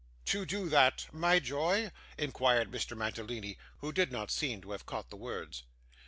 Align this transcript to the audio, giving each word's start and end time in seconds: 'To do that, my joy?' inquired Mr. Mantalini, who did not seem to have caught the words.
'To 0.25 0.47
do 0.47 0.67
that, 0.67 1.05
my 1.11 1.37
joy?' 1.37 1.91
inquired 2.17 2.71
Mr. 2.71 2.97
Mantalini, 2.97 3.55
who 3.81 3.93
did 3.93 4.11
not 4.11 4.31
seem 4.31 4.59
to 4.59 4.71
have 4.71 4.87
caught 4.87 5.11
the 5.11 5.15
words. 5.15 5.61